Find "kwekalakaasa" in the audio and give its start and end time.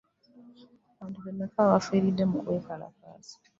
2.43-3.35